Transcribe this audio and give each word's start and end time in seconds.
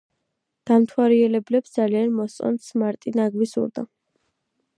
დამთვალიერებლებს 0.69 1.75
ძალიან 1.77 2.17
მოსწონთ 2.21 2.65
„სმარტი“ 2.71 3.15
ნაგვის 3.21 3.55
ურნა. 3.65 3.87